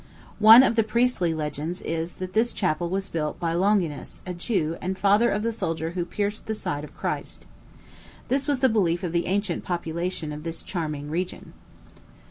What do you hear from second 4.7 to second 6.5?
and father of the soldier who pierced